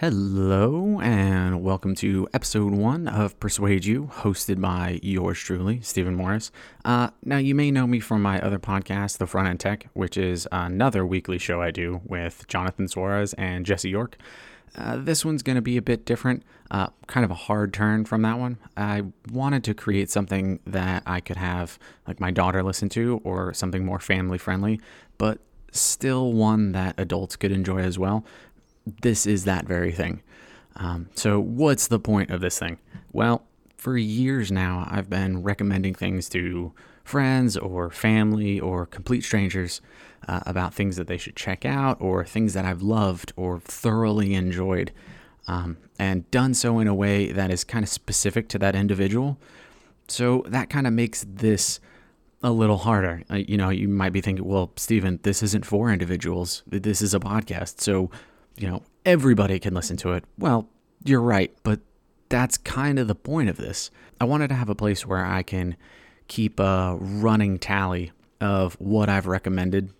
[0.00, 6.50] Hello, and welcome to episode one of Persuade You, hosted by yours truly, Stephen Morris.
[6.86, 10.16] Uh, now, you may know me from my other podcast, The Front End Tech, which
[10.16, 14.16] is another weekly show I do with Jonathan Suarez and Jesse York.
[14.74, 18.06] Uh, this one's going to be a bit different, uh, kind of a hard turn
[18.06, 18.56] from that one.
[18.78, 21.78] I wanted to create something that I could have,
[22.08, 24.80] like my daughter, listen to, or something more family friendly,
[25.18, 25.40] but
[25.72, 28.24] still one that adults could enjoy as well
[29.02, 30.22] this is that very thing.
[30.76, 32.78] Um, so, what's the point of this thing?
[33.12, 33.44] Well,
[33.76, 39.80] for years now, I've been recommending things to friends or family or complete strangers
[40.28, 44.34] uh, about things that they should check out or things that I've loved or thoroughly
[44.34, 44.92] enjoyed,
[45.48, 49.38] um, and done so in a way that is kind of specific to that individual.
[50.08, 51.80] So, that kind of makes this
[52.42, 53.22] a little harder.
[53.30, 56.62] Uh, you know, you might be thinking, well, Stephen, this isn't for individuals.
[56.66, 57.80] This is a podcast.
[57.80, 58.10] So,
[58.56, 60.24] you know, everybody can listen to it.
[60.38, 60.68] Well,
[61.04, 61.80] you're right, but
[62.28, 63.90] that's kind of the point of this.
[64.20, 65.76] I wanted to have a place where I can
[66.28, 69.92] keep a running tally of what I've recommended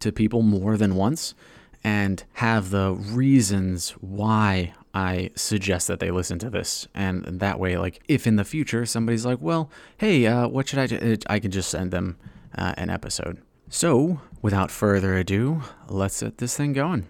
[0.00, 1.34] to people more than once
[1.82, 6.88] and have the reasons why I suggest that they listen to this.
[6.94, 10.78] And that way, like, if in the future somebody's like, well, hey, uh, what should
[10.78, 11.16] I do?
[11.28, 12.18] I can just send them
[12.56, 13.38] uh, an episode.
[13.68, 17.06] So, without further ado, let's get this thing going.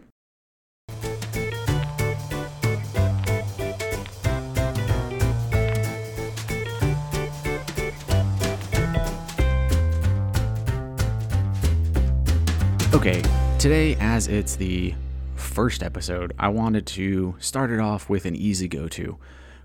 [13.00, 13.22] Okay,
[13.58, 14.94] today, as it's the
[15.34, 19.16] first episode, I wanted to start it off with an easy go to,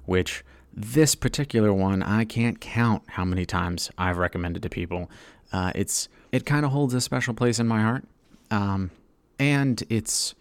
[0.06, 5.12] which this particular one, I can't count how many times I've recommended to people.
[5.52, 8.06] Uh, it's It kind of holds a special place in my heart.
[8.52, 8.92] Um,
[9.38, 10.34] and it's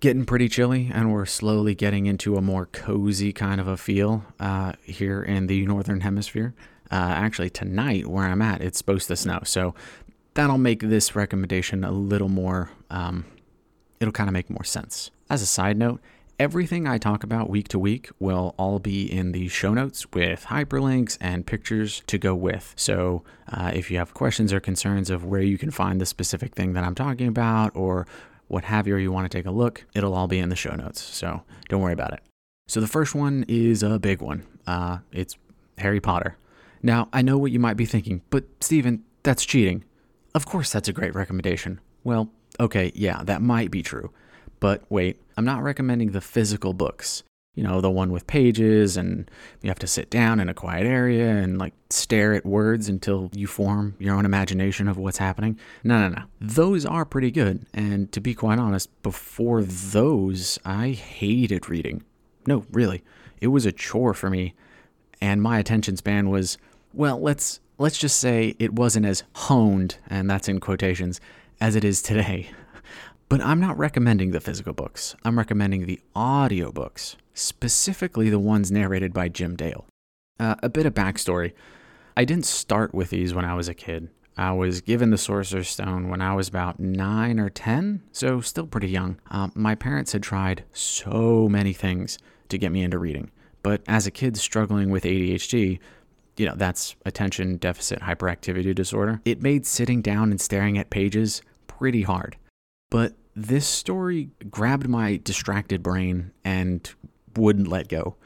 [0.00, 4.24] getting pretty chilly, and we're slowly getting into a more cozy kind of a feel
[4.40, 6.54] uh, here in the Northern Hemisphere.
[6.90, 9.40] Uh, actually, tonight, where I'm at, it's supposed to snow.
[9.44, 9.74] So
[10.34, 13.24] that'll make this recommendation a little more, um,
[14.00, 15.10] it'll kind of make more sense.
[15.30, 16.00] As a side note,
[16.38, 20.46] everything I talk about week to week will all be in the show notes with
[20.46, 22.74] hyperlinks and pictures to go with.
[22.76, 26.54] So uh, if you have questions or concerns of where you can find the specific
[26.54, 28.06] thing that I'm talking about or
[28.48, 30.56] what have you, or you want to take a look, it'll all be in the
[30.56, 31.00] show notes.
[31.00, 32.20] So don't worry about it.
[32.66, 34.46] So the first one is a big one.
[34.66, 35.36] Uh, it's
[35.78, 36.36] Harry Potter.
[36.82, 39.84] Now, I know what you might be thinking, but Stephen, that's cheating.
[40.34, 41.80] Of course, that's a great recommendation.
[42.02, 44.10] Well, okay, yeah, that might be true.
[44.60, 47.22] But wait, I'm not recommending the physical books.
[47.54, 49.30] You know, the one with pages and
[49.62, 53.30] you have to sit down in a quiet area and like stare at words until
[53.32, 55.56] you form your own imagination of what's happening.
[55.84, 56.24] No, no, no.
[56.40, 57.64] Those are pretty good.
[57.72, 62.02] And to be quite honest, before those, I hated reading.
[62.44, 63.04] No, really.
[63.40, 64.54] It was a chore for me.
[65.20, 66.58] And my attention span was,
[66.92, 71.20] well, let's let's just say it wasn't as honed, and that's in quotations,
[71.60, 72.50] as it is today.
[73.30, 75.16] But I'm not recommending the physical books.
[75.24, 79.86] I'm recommending the audiobooks, specifically the ones narrated by Jim Dale.
[80.38, 81.52] Uh, a bit of backstory
[82.16, 84.08] I didn't start with these when I was a kid.
[84.36, 88.66] I was given the Sorcerer's Stone when I was about 9 or 10, so still
[88.66, 89.18] pretty young.
[89.30, 92.18] Um, my parents had tried so many things
[92.50, 93.30] to get me into reading,
[93.64, 95.80] but as a kid struggling with ADHD,
[96.36, 99.20] you know, that's attention deficit hyperactivity disorder.
[99.24, 102.36] It made sitting down and staring at pages pretty hard.
[102.90, 106.88] But this story grabbed my distracted brain and
[107.36, 108.16] wouldn't let go.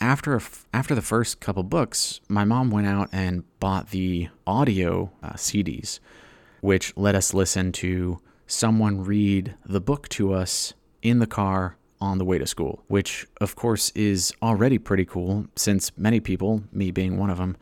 [0.00, 0.40] After
[0.72, 6.00] after the first couple books, my mom went out and bought the audio uh, CDs,
[6.60, 10.72] which let us listen to someone read the book to us
[11.02, 15.46] in the car on the way to school, which of course is already pretty cool
[15.56, 17.56] since many people, me being one of them,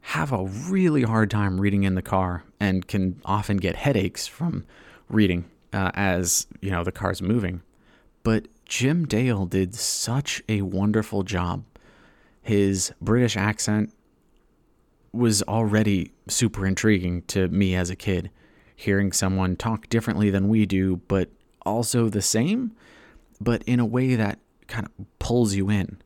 [0.00, 4.64] have a really hard time reading in the car and can often get headaches from
[5.08, 7.62] reading uh, as you know the car's moving.
[8.22, 11.64] But Jim Dale did such a wonderful job.
[12.42, 13.92] His British accent
[15.12, 18.30] was already super intriguing to me as a kid.
[18.76, 21.28] Hearing someone talk differently than we do, but
[21.64, 22.72] also the same,
[23.44, 25.98] but in a way that kind of pulls you in.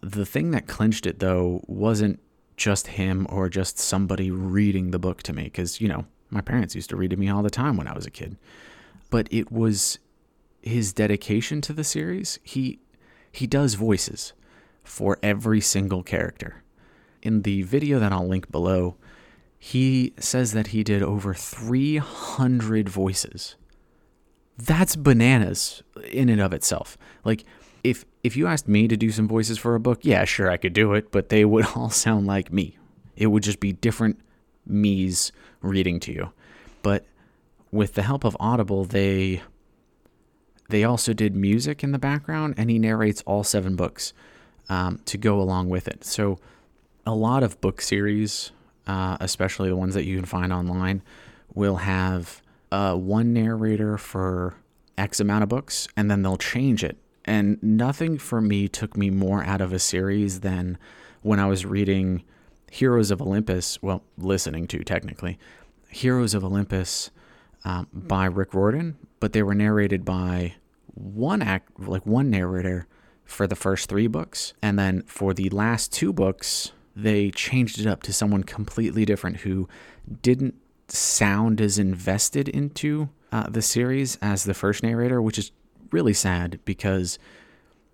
[0.00, 2.20] The thing that clinched it, though, wasn't
[2.56, 6.74] just him or just somebody reading the book to me, because, you know, my parents
[6.74, 8.36] used to read to me all the time when I was a kid.
[9.10, 9.98] But it was
[10.62, 12.38] his dedication to the series.
[12.42, 12.78] He
[13.30, 14.32] he does voices
[14.84, 16.62] for every single character.
[17.22, 18.96] In the video that I'll link below,
[19.58, 23.56] he says that he did over 300 voices
[24.56, 26.96] that's bananas in and of itself.
[27.24, 27.44] Like
[27.82, 30.56] if if you asked me to do some voices for a book, yeah, sure I
[30.56, 32.78] could do it, but they would all sound like me.
[33.16, 34.20] It would just be different
[34.66, 35.30] me's
[35.60, 36.32] reading to you.
[36.82, 37.06] But
[37.70, 39.42] with the help of Audible, they
[40.70, 44.12] they also did music in the background, and he narrates all seven books
[44.68, 46.04] um, to go along with it.
[46.04, 46.38] So
[47.04, 48.50] a lot of book series,
[48.86, 51.02] uh, especially the ones that you can find online,
[51.54, 52.40] will have
[52.74, 54.56] uh, one narrator for
[54.98, 56.98] X amount of books, and then they'll change it.
[57.24, 60.76] And nothing for me took me more out of a series than
[61.22, 62.24] when I was reading
[62.72, 63.80] Heroes of Olympus.
[63.80, 65.38] Well, listening to technically
[65.88, 67.12] Heroes of Olympus
[67.64, 70.54] um, by Rick Riordan, but they were narrated by
[70.94, 72.88] one act, like one narrator
[73.24, 77.86] for the first three books, and then for the last two books, they changed it
[77.86, 79.68] up to someone completely different who
[80.22, 80.56] didn't
[80.94, 85.52] sound as invested into uh, the series as the first narrator, which is
[85.90, 87.18] really sad because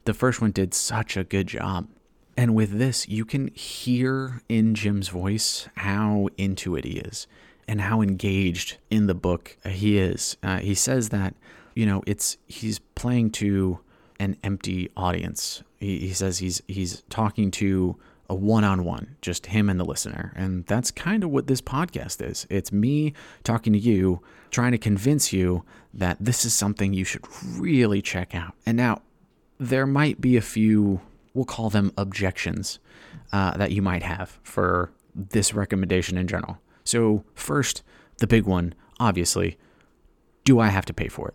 [0.04, 1.88] the first one did such a good job.
[2.36, 7.26] And with this, you can hear in Jim's voice how into it he is
[7.68, 10.36] and how engaged in the book he is.
[10.42, 11.34] Uh, he says that,
[11.74, 13.80] you know, it's he's playing to
[14.18, 15.62] an empty audience.
[15.78, 17.96] He, he says he's he's talking to
[18.30, 20.32] a one-on-one, just him and the listener.
[20.36, 22.46] And that's kind of what this podcast is.
[22.48, 23.12] It's me
[23.42, 24.22] talking to you,
[24.52, 27.24] trying to convince you that this is something you should
[27.58, 28.54] really check out.
[28.64, 29.02] And now
[29.58, 31.00] there might be a few,
[31.34, 32.78] we'll call them objections,
[33.32, 36.58] uh, that you might have for this recommendation in general.
[36.84, 37.82] So, first,
[38.18, 39.58] the big one, obviously,
[40.44, 41.34] do I have to pay for it?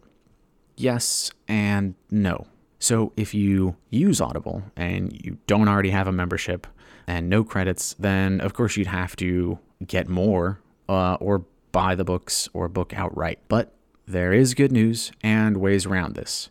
[0.77, 2.47] Yes and no.
[2.79, 6.67] So, if you use Audible and you don't already have a membership,
[7.07, 10.59] and no credits, then of course you'd have to get more
[10.89, 13.39] uh, or buy the books or book outright.
[13.47, 13.73] But
[14.07, 16.49] there is good news and ways around this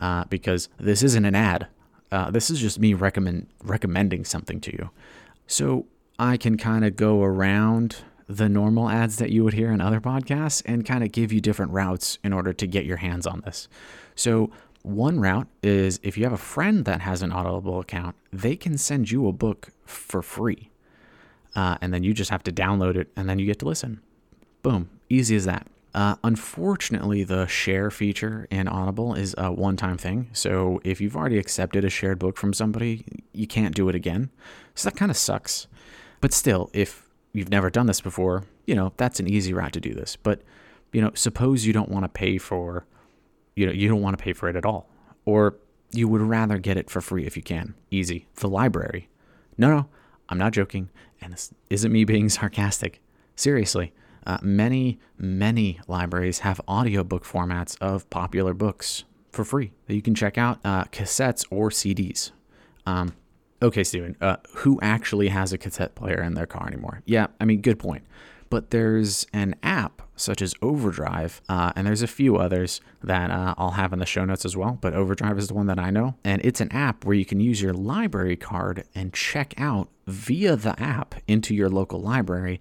[0.00, 1.68] uh, because this isn't an ad.
[2.12, 4.90] Uh, this is just me recommend recommending something to you.
[5.46, 5.86] So
[6.18, 7.96] I can kind of go around
[8.28, 11.40] the normal ads that you would hear in other podcasts and kind of give you
[11.40, 13.68] different routes in order to get your hands on this.
[14.16, 14.50] So
[14.86, 18.78] one route is if you have a friend that has an Audible account, they can
[18.78, 20.70] send you a book for free.
[21.56, 24.00] Uh, and then you just have to download it and then you get to listen.
[24.62, 24.88] Boom.
[25.08, 25.66] Easy as that.
[25.92, 30.28] Uh, unfortunately, the share feature in Audible is a one time thing.
[30.32, 34.30] So if you've already accepted a shared book from somebody, you can't do it again.
[34.76, 35.66] So that kind of sucks.
[36.20, 39.80] But still, if you've never done this before, you know, that's an easy route to
[39.80, 40.14] do this.
[40.14, 40.42] But,
[40.92, 42.84] you know, suppose you don't want to pay for
[43.56, 44.88] you know you don't want to pay for it at all.
[45.24, 45.56] Or
[45.90, 47.74] you would rather get it for free if you can.
[47.90, 48.28] Easy.
[48.36, 49.08] The library.
[49.58, 49.88] No no.
[50.28, 50.90] I'm not joking.
[51.20, 53.00] And this isn't me being sarcastic.
[53.34, 53.92] Seriously.
[54.26, 60.14] Uh, many many libraries have audiobook formats of popular books for free that you can
[60.14, 62.32] check out uh, cassettes or cds
[62.86, 63.14] um,
[63.62, 67.02] okay steven uh, who actually has a cassette player in their car anymore?
[67.04, 68.04] Yeah i mean good point
[68.50, 73.54] but there's an app such as Overdrive, uh, and there's a few others that uh,
[73.58, 74.78] I'll have in the show notes as well.
[74.80, 77.40] But Overdrive is the one that I know, and it's an app where you can
[77.40, 82.60] use your library card and check out via the app into your local library,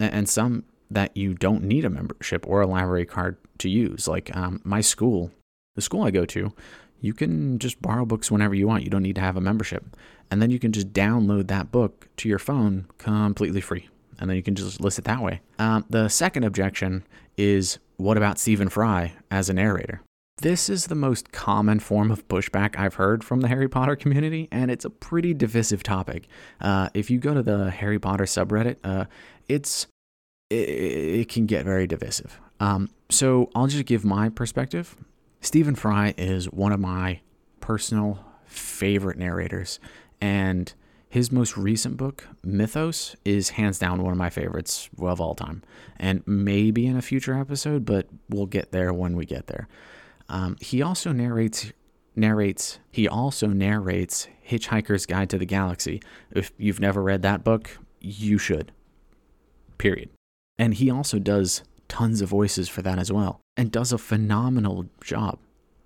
[0.00, 4.08] and some that you don't need a membership or a library card to use.
[4.08, 5.30] Like um, my school,
[5.76, 6.52] the school I go to,
[7.00, 8.84] you can just borrow books whenever you want.
[8.84, 9.96] You don't need to have a membership.
[10.30, 14.36] And then you can just download that book to your phone completely free and then
[14.36, 15.40] you can just list it that way.
[15.58, 17.04] Um, the second objection
[17.36, 20.00] is what about Stephen Fry as a narrator?
[20.40, 24.48] This is the most common form of pushback I've heard from the Harry Potter community,
[24.52, 26.28] and it's a pretty divisive topic.
[26.60, 29.06] Uh, if you go to the Harry Potter subreddit, uh,
[29.48, 29.88] it's
[30.50, 32.40] it, it, can get very divisive.
[32.60, 34.96] Um, so I'll just give my perspective.
[35.40, 37.20] Stephen Fry is one of my
[37.60, 39.80] personal favorite narrators,
[40.20, 40.72] and
[41.08, 45.62] his most recent book, Mythos, is hands down one of my favorites of all time,
[45.98, 49.68] and maybe in a future episode, but we'll get there when we get there.
[50.28, 51.72] Um, he also narrates
[52.14, 56.02] narrates he also narrates Hitchhiker's Guide to the Galaxy.
[56.30, 58.72] If you've never read that book, you should.
[59.78, 60.10] Period.
[60.58, 64.86] And he also does tons of voices for that as well, and does a phenomenal
[65.02, 65.38] job.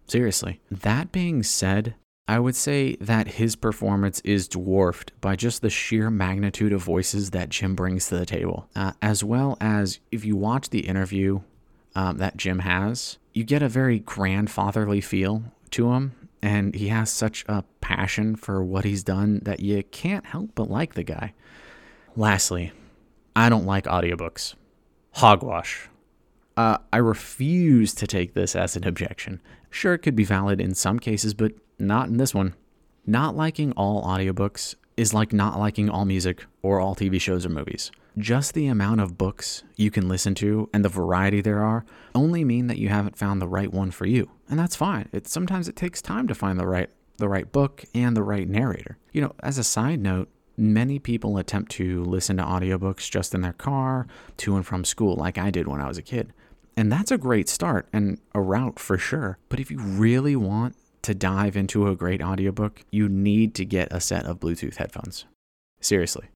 [0.09, 0.61] Seriously.
[0.71, 1.95] That being said,
[2.29, 7.31] I would say that his performance is dwarfed by just the sheer magnitude of voices
[7.31, 11.41] that Jim brings to the table, uh, as well as if you watch the interview
[11.95, 17.11] um, that Jim has, you get a very grandfatherly feel to him, and he has
[17.11, 21.35] such a passion for what he's done that you can't help but like the guy.
[22.17, 22.73] Lastly,
[23.35, 24.55] I don't like audiobooks.
[25.12, 25.88] Hogwash.
[26.57, 29.41] Uh, I refuse to take this as an objection.
[29.71, 32.54] Sure, it could be valid in some cases, but not in this one.
[33.06, 37.48] Not liking all audiobooks is like not liking all music or all TV shows or
[37.48, 37.90] movies.
[38.18, 41.84] Just the amount of books you can listen to and the variety there are
[42.14, 44.30] only mean that you haven't found the right one for you.
[44.48, 45.08] And that's fine.
[45.12, 48.48] It sometimes it takes time to find the right the right book and the right
[48.48, 48.98] narrator.
[49.12, 53.42] You know, as a side note, many people attempt to listen to audiobooks just in
[53.42, 54.06] their car,
[54.38, 56.32] to and from school like I did when I was a kid.
[56.76, 59.38] And that's a great start and a route for sure.
[59.48, 63.92] But if you really want to dive into a great audiobook, you need to get
[63.92, 65.25] a set of Bluetooth headphones.
[65.80, 66.28] Seriously.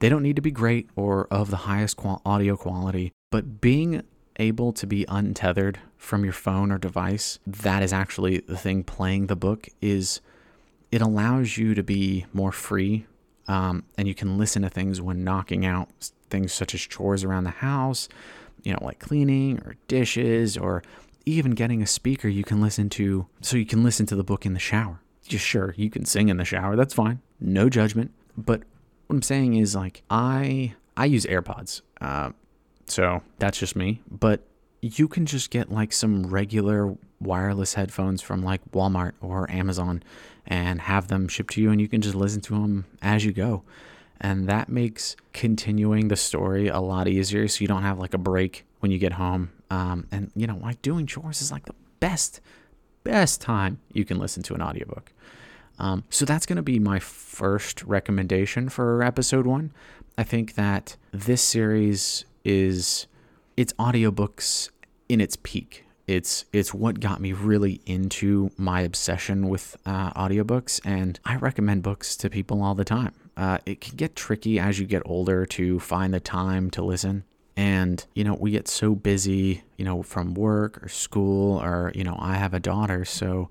[0.00, 4.02] They don't need to be great or of the highest qual- audio quality, but being
[4.36, 9.26] able to be untethered from your phone or device, that is actually the thing playing
[9.26, 10.20] the book is
[10.90, 13.06] it allows you to be more free
[13.50, 15.88] um, and you can listen to things when knocking out
[16.30, 18.08] things such as chores around the house,
[18.62, 20.84] you know, like cleaning or dishes or
[21.26, 24.46] even getting a speaker you can listen to so you can listen to the book
[24.46, 25.00] in the shower.
[25.26, 27.20] Just sure, you can sing in the shower, that's fine.
[27.40, 28.12] No judgment.
[28.36, 28.62] But
[29.06, 31.82] what I'm saying is like I I use AirPods.
[32.00, 32.30] Uh,
[32.86, 34.42] so that's just me, but
[34.82, 40.02] you can just get like some regular wireless headphones from like Walmart or Amazon
[40.46, 43.32] and have them shipped to you and you can just listen to them as you
[43.32, 43.62] go.
[44.20, 48.18] And that makes continuing the story a lot easier so you don't have like a
[48.18, 49.52] break when you get home.
[49.70, 52.40] Um, and you know, like doing chores is like the best,
[53.04, 55.12] best time you can listen to an audiobook.
[55.78, 59.72] Um, so that's going to be my first recommendation for episode one.
[60.18, 63.06] I think that this series is
[63.56, 64.68] it's audiobooks
[65.08, 65.86] in its peak.
[66.06, 71.82] It's it's what got me really into my obsession with uh, audiobooks, and I recommend
[71.82, 73.14] books to people all the time.
[73.36, 77.24] Uh, it can get tricky as you get older to find the time to listen.
[77.60, 82.04] And, you know, we get so busy, you know, from work or school, or, you
[82.04, 83.04] know, I have a daughter.
[83.04, 83.50] So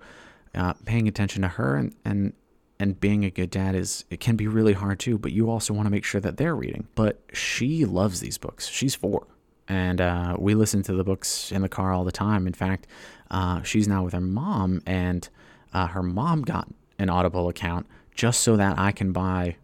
[0.56, 2.34] uh, paying attention to her and, and,
[2.80, 5.20] and being a good dad is, it can be really hard too.
[5.20, 6.88] But you also want to make sure that they're reading.
[6.96, 8.68] But she loves these books.
[8.68, 9.28] She's four.
[9.68, 12.48] And uh, we listen to the books in the car all the time.
[12.48, 12.88] In fact,
[13.30, 15.30] uh, she's now with her mom, and
[15.72, 17.86] uh, her mom got an Audible account
[18.16, 19.58] just so that I can buy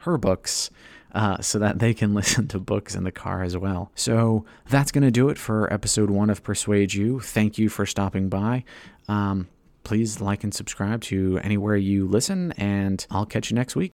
[0.00, 0.70] her books
[1.16, 3.90] uh, so that they can listen to books in the car as well.
[3.96, 7.18] So that's going to do it for episode one of Persuade You.
[7.18, 8.64] Thank you for stopping by.
[9.08, 9.48] Um,
[9.82, 13.96] please like and subscribe to anywhere you listen, and I'll catch you next week.